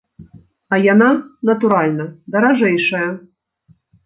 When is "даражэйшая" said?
2.37-3.05